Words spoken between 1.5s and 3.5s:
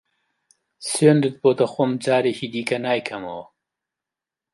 دەخۆم جارێکی دیکە نایکەمەوە.